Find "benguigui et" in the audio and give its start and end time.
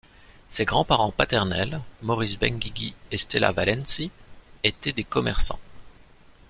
2.39-3.19